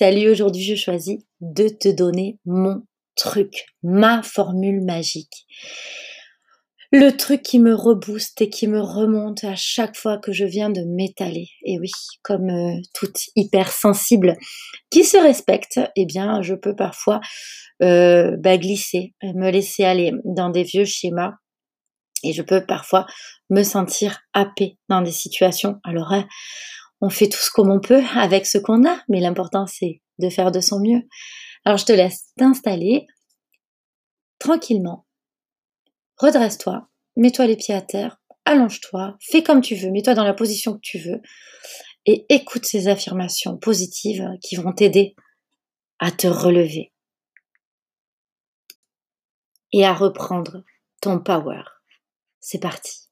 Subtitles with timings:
[0.00, 2.84] Salut, aujourd'hui je choisis de te donner mon
[3.16, 5.44] truc, ma formule magique.
[6.92, 10.70] Le truc qui me rebooste et qui me remonte à chaque fois que je viens
[10.70, 11.48] de m'étaler.
[11.64, 11.90] Et oui,
[12.22, 14.36] comme euh, toute hyper sensible
[14.88, 17.20] qui se respecte, eh bien, je peux parfois
[17.82, 21.32] euh, bah, glisser, me laisser aller dans des vieux schémas.
[22.22, 23.04] Et je peux parfois
[23.50, 25.80] me sentir happée dans des situations.
[25.82, 26.28] Alors, hein,
[27.00, 30.28] on fait tout ce comme on peut avec ce qu'on a, mais l'important c'est de
[30.28, 31.02] faire de son mieux.
[31.64, 33.06] Alors je te laisse t'installer
[34.38, 35.06] tranquillement.
[36.16, 40.74] Redresse-toi, mets-toi les pieds à terre, allonge-toi, fais comme tu veux, mets-toi dans la position
[40.74, 41.20] que tu veux
[42.06, 45.14] et écoute ces affirmations positives qui vont t'aider
[45.98, 46.92] à te relever
[49.72, 50.64] et à reprendre
[51.00, 51.62] ton power.
[52.40, 53.07] C'est parti.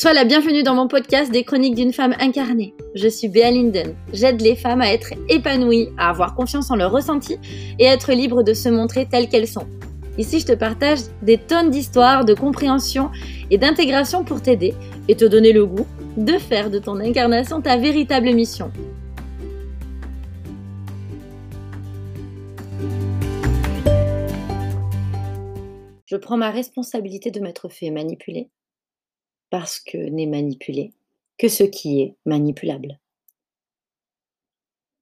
[0.00, 2.72] Sois la bienvenue dans mon podcast des chroniques d'une femme incarnée.
[2.94, 3.94] Je suis Béa Linden.
[4.14, 7.36] J'aide les femmes à être épanouies, à avoir confiance en leurs ressentis
[7.78, 9.66] et à être libres de se montrer telles qu'elles sont.
[10.16, 13.10] Ici, je te partage des tonnes d'histoires, de compréhension
[13.50, 14.72] et d'intégration pour t'aider
[15.08, 18.72] et te donner le goût de faire de ton incarnation ta véritable mission.
[26.06, 28.48] Je prends ma responsabilité de m'être fait manipuler
[29.50, 30.92] parce que n'est manipulé
[31.38, 33.00] que ce qui est manipulable.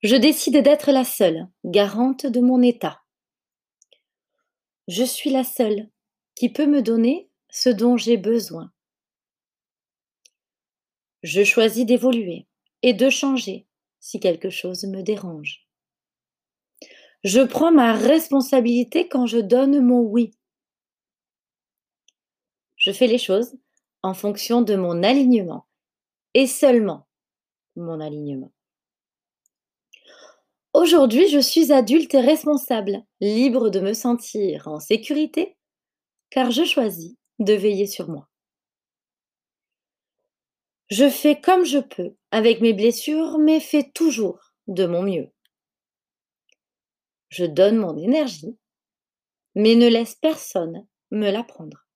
[0.03, 3.03] Je décide d'être la seule garante de mon état.
[4.87, 5.89] Je suis la seule
[6.35, 8.73] qui peut me donner ce dont j'ai besoin.
[11.23, 12.47] Je choisis d'évoluer
[12.83, 13.67] et de changer
[13.99, 15.67] si quelque chose me dérange.
[17.25, 20.31] Je prends ma responsabilité quand je donne mon oui.
[22.77, 23.57] Je fais les choses
[24.03, 25.67] en fonction de mon alignement
[26.35, 27.09] et seulement
[27.77, 28.53] mon alignement.
[30.75, 35.57] Aujourd'hui, je suis adulte et responsable, libre de me sentir en sécurité,
[36.31, 38.29] car je choisis de veiller sur moi.
[40.91, 45.31] Je fais comme je peux avec mes blessures, mais fais toujours de mon mieux.
[47.31, 48.57] Je donne mon énergie,
[49.55, 51.88] mais ne laisse personne me la prendre.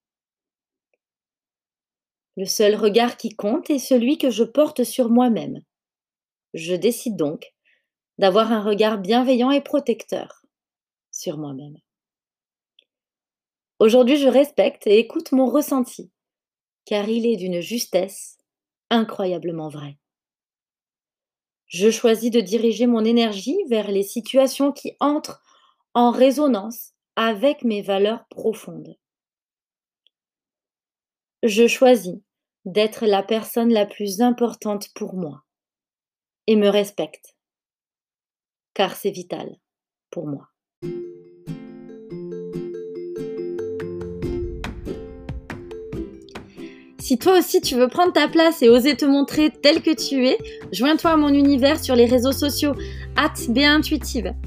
[2.36, 5.62] Le seul regard qui compte est celui que je porte sur moi-même.
[6.54, 7.52] Je décide donc
[8.18, 10.42] d'avoir un regard bienveillant et protecteur
[11.10, 11.76] sur moi-même.
[13.78, 16.10] Aujourd'hui, je respecte et écoute mon ressenti,
[16.84, 18.38] car il est d'une justesse
[18.90, 19.98] incroyablement vraie.
[21.66, 25.42] Je choisis de diriger mon énergie vers les situations qui entrent
[25.94, 28.96] en résonance avec mes valeurs profondes
[31.42, 32.18] je choisis
[32.64, 35.44] d'être la personne la plus importante pour moi
[36.46, 37.34] et me respecte,
[38.74, 39.56] car c'est vital
[40.10, 40.48] pour moi.
[46.98, 50.28] Si toi aussi tu veux prendre ta place et oser te montrer tel que tu
[50.28, 50.38] es,
[50.72, 52.76] joins-toi à mon univers sur les réseaux sociaux
[53.16, 53.34] at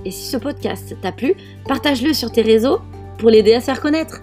[0.05, 1.35] Et si ce podcast t'a plu,
[1.67, 2.81] partage-le sur tes réseaux
[3.19, 4.21] pour l'aider à se faire connaître.